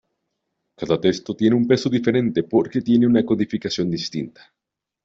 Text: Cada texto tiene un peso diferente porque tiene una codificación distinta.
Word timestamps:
Cada 0.77 0.97
texto 0.99 1.35
tiene 1.35 1.55
un 1.55 1.67
peso 1.67 1.87
diferente 1.87 2.41
porque 2.41 2.81
tiene 2.81 3.05
una 3.05 3.23
codificación 3.23 3.91
distinta. 3.91 4.41